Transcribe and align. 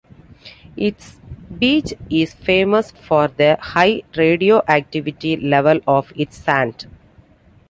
Its 0.75 1.19
beach 1.59 1.93
is 2.09 2.33
famous 2.33 2.89
for 2.89 3.27
the 3.27 3.55
high 3.61 4.01
radioactivity 4.17 5.37
level 5.37 5.79
of 5.85 6.11
its 6.15 6.37
sand. 6.37 6.87